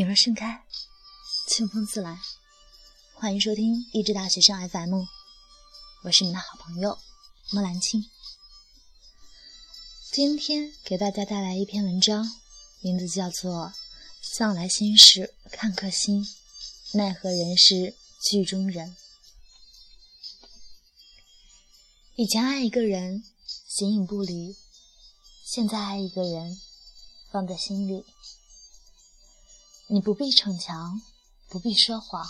[0.00, 0.64] 你若盛开，
[1.46, 2.18] 清风自来。
[3.12, 5.04] 欢迎收听励志大学生 FM，
[6.04, 6.98] 我是你的好朋友
[7.50, 8.08] 莫兰青。
[10.10, 12.26] 今天给大家带来一篇文章，
[12.80, 13.66] 名字叫做
[14.22, 16.26] 《向来心事看客心，
[16.94, 18.88] 奈何人是剧中人》。
[22.14, 23.22] 以前爱一个人，
[23.68, 24.56] 形影不离；
[25.44, 26.58] 现在爱一个人，
[27.30, 28.06] 放在心里。
[29.92, 31.02] 你不必逞强，
[31.48, 32.24] 不必说谎，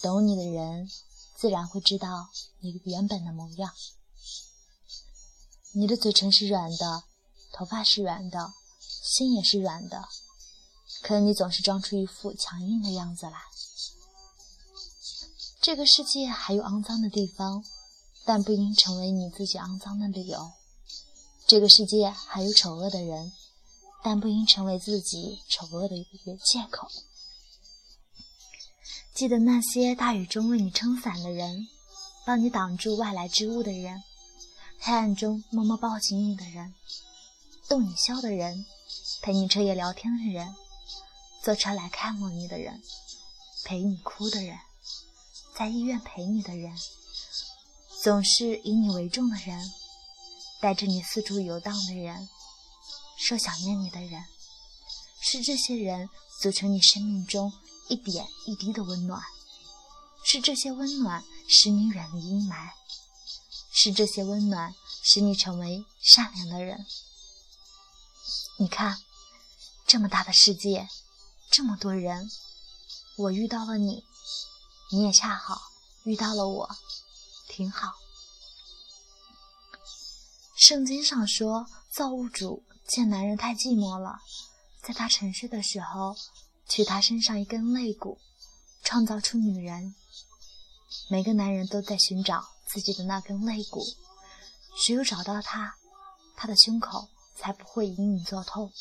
[0.00, 0.90] 懂你的人
[1.36, 3.74] 自然会知道你原本的模样。
[5.72, 7.04] 你的嘴唇是软的，
[7.52, 10.08] 头发是软的，心也是软的，
[11.02, 13.36] 可你总是装出一副强硬的样子来。
[15.60, 17.62] 这个世界还有肮脏的地方，
[18.24, 20.52] 但不应成为你自己肮脏的理由。
[21.46, 23.30] 这个世界还有丑恶的人。
[24.06, 26.86] 但不应成为自己丑恶的一个借口。
[29.12, 31.66] 记得那些大雨中为你撑伞的人，
[32.24, 34.00] 帮你挡住外来之物的人，
[34.78, 36.72] 黑暗中默默抱紧你的人，
[37.66, 38.64] 逗你笑的人，
[39.22, 40.54] 陪你彻夜聊天的人，
[41.42, 42.80] 坐车来看望你的人，
[43.64, 44.56] 陪你哭的人，
[45.56, 46.72] 在医院陪你的人，
[48.04, 49.68] 总是以你为重的人，
[50.60, 52.28] 带着你四处游荡的人。
[53.16, 54.24] 说想念你的人，
[55.20, 56.08] 是这些人
[56.40, 57.52] 组成你生命中
[57.88, 59.20] 一点一滴的温暖，
[60.24, 62.70] 是这些温暖使你远离阴霾，
[63.72, 66.86] 是这些温暖使你成为善良的人。
[68.58, 68.98] 你看，
[69.86, 70.88] 这么大的世界，
[71.50, 72.30] 这么多人，
[73.16, 74.04] 我遇到了你，
[74.92, 75.60] 你也恰好
[76.04, 76.76] 遇到了我，
[77.48, 77.94] 挺好。
[80.56, 82.64] 圣经上说，造物主。
[82.86, 84.20] 见男人太寂寞了，
[84.80, 86.16] 在他沉睡的时候，
[86.68, 88.18] 取他身上一根肋骨，
[88.82, 89.94] 创造出女人。
[91.08, 93.84] 每个男人都在寻找自己的那根肋骨，
[94.78, 95.74] 只有找到它，
[96.36, 98.72] 他的胸口才不会隐隐作痛。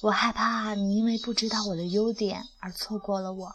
[0.00, 3.54] 我害怕你因为不知道我的优点而错过了我，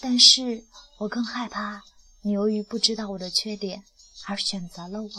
[0.00, 0.64] 但是
[0.98, 1.82] 我更害怕
[2.22, 3.84] 你由于不知道我的缺点
[4.26, 5.10] 而选择了我。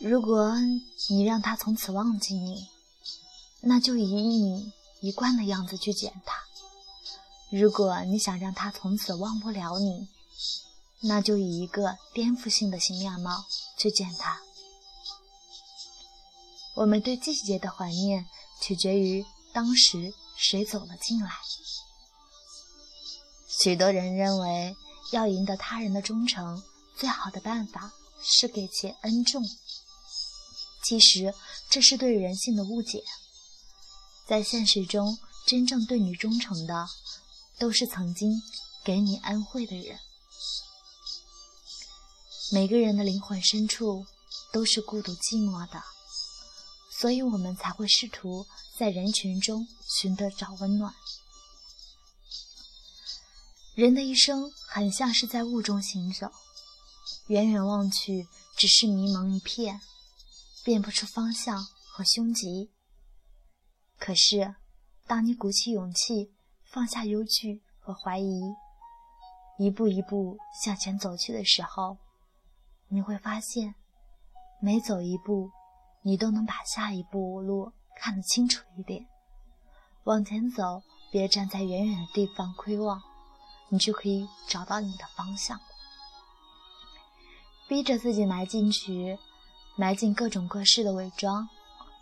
[0.00, 0.54] 如果
[1.10, 2.66] 你让他从此忘记你，
[3.60, 6.36] 那就以你一贯的样子去见他；
[7.50, 10.08] 如果你想让他从此忘不了你，
[11.00, 13.44] 那就以一个颠覆性的新面貌
[13.76, 14.40] 去见他。
[16.76, 18.24] 我们对季节的怀念，
[18.62, 21.30] 取决于当时谁走了进来。
[23.46, 24.74] 许多人认为，
[25.12, 26.62] 要赢得他人的忠诚，
[26.96, 29.44] 最好的办法是给其恩重。
[30.82, 31.34] 其实
[31.68, 33.04] 这是对人性的误解。
[34.26, 36.86] 在现实中，真正对你忠诚的，
[37.58, 38.42] 都是曾经
[38.84, 39.98] 给你恩惠的人。
[42.52, 44.06] 每个人的灵魂深处
[44.52, 45.82] 都是孤独寂寞的，
[46.90, 50.94] 所以我们才会试图在人群中寻得找温暖。
[53.74, 56.30] 人的一生很像是在雾中行走，
[57.28, 58.26] 远远望去，
[58.56, 59.80] 只是迷蒙一片。
[60.64, 62.70] 辨不出方向和凶吉。
[63.98, 64.54] 可是，
[65.06, 66.34] 当你鼓起勇气，
[66.64, 68.40] 放下忧惧和怀疑，
[69.58, 71.98] 一步一步向前走去的时候，
[72.88, 73.74] 你会发现，
[74.62, 75.50] 每走一步，
[76.02, 79.06] 你都能把下一步路看得清楚一点。
[80.04, 83.02] 往前走，别站在远远的地方窥望，
[83.68, 85.60] 你就可以找到你的方向。
[87.68, 89.18] 逼着自己埋进去。
[89.80, 91.48] 埋进各种各式的伪装，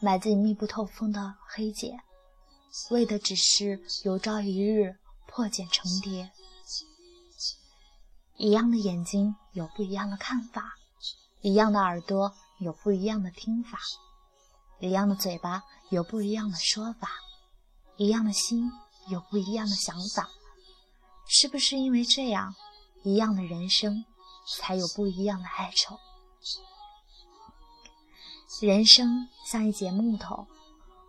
[0.01, 1.97] 埋进密不透风的黑茧，
[2.91, 4.97] 为的只是有朝一日
[5.29, 6.29] 破茧成蝶。
[8.37, 10.75] 一样的眼睛有不一样的看法，
[11.41, 13.79] 一样的耳朵有不一样的听法，
[14.81, 17.09] 一样的嘴巴有不一样的说法，
[17.97, 18.69] 一样的心
[19.09, 20.29] 有不一样的想法。
[21.29, 22.53] 是不是因为这样，
[23.05, 24.05] 一样的人生
[24.57, 25.97] 才有不一样的哀愁？
[28.61, 30.45] 人生像一截木头，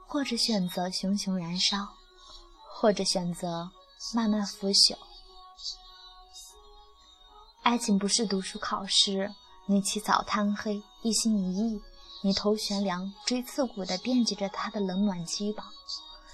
[0.05, 1.77] 或者选择熊熊燃烧，
[2.71, 3.71] 或者选择
[4.13, 4.95] 慢慢腐朽。
[7.63, 9.33] 爱情不是读书考试，
[9.65, 11.81] 你起早贪黑，一心一意，
[12.21, 15.63] 你头悬梁锥刺股的惦记着他的冷暖饥饱，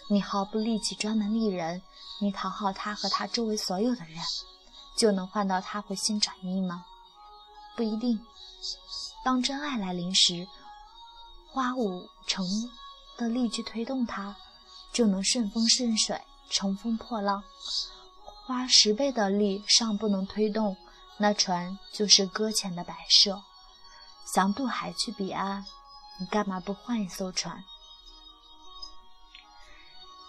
[0.09, 1.81] 你毫不力气专门利人，
[2.19, 4.19] 你讨好他和他周围所有的人，
[4.97, 6.85] 就能换到他回心转意吗？
[7.77, 8.19] 不一定。
[9.23, 10.45] 当真爱来临时。
[11.55, 12.45] 花舞成
[13.15, 14.35] 的力去推动它，
[14.91, 17.41] 就能顺风顺水、乘风破浪；
[18.45, 20.75] 花十倍的力尚不能推动，
[21.17, 23.41] 那船就是搁浅的摆设。
[24.33, 25.63] 想渡海去彼岸，
[26.19, 27.63] 你干嘛不换一艘船？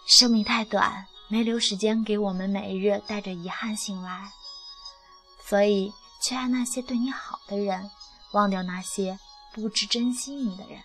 [0.06, 4.31] 生命太短，没留时间给我们每日带着遗憾醒来，
[5.44, 5.93] 所以
[6.23, 7.90] 去爱那些对你好的人，
[8.31, 9.19] 忘掉那些
[9.52, 10.81] 不知珍惜你的人。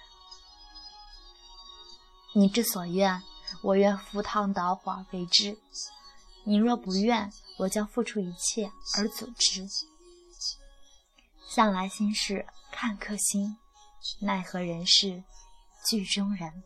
[2.34, 3.22] 你之所愿，
[3.62, 5.58] 我愿赴汤蹈火为之；
[6.46, 9.68] 你若不愿，我将付出一切而阻之。
[11.50, 13.58] 向来心事看客心，
[14.22, 15.24] 奈何人是
[15.86, 16.64] 剧中人。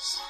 [0.00, 0.27] 只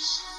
[0.00, 0.29] 想